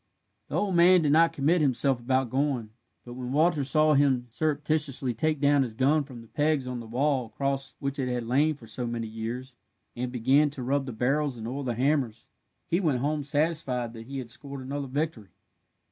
The 0.47 0.55
old 0.55 0.73
man 0.75 1.03
did 1.03 1.11
not 1.11 1.31
commit 1.31 1.61
himself 1.61 1.99
about 1.99 2.31
going, 2.31 2.71
but 3.05 3.13
when 3.13 3.31
Walter 3.33 3.63
saw 3.63 3.93
him 3.93 4.25
surreptitiously 4.31 5.13
take 5.13 5.39
down 5.39 5.61
his 5.61 5.75
gun 5.75 6.05
from 6.05 6.21
the 6.21 6.27
pegs 6.27 6.67
on 6.67 6.79
the 6.79 6.87
wall 6.87 7.27
across 7.27 7.75
which 7.77 7.99
it 7.99 8.07
had 8.11 8.25
lain 8.25 8.55
for 8.55 8.65
so 8.65 8.87
many 8.87 9.05
years, 9.05 9.55
and 9.95 10.11
began 10.11 10.49
to 10.49 10.63
rub 10.63 10.87
the 10.87 10.91
barrels 10.91 11.37
and 11.37 11.47
oil 11.47 11.61
the 11.63 11.75
hammers, 11.75 12.31
he 12.65 12.79
went 12.79 12.97
home 12.97 13.21
satisfied 13.21 13.93
that 13.93 14.07
he 14.07 14.17
had 14.17 14.31
scored 14.31 14.61
another 14.65 14.87
victory. 14.87 15.29